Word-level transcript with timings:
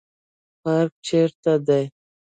پارک 0.61 0.91
چیرته 1.05 1.53
دی؟ 1.67 1.85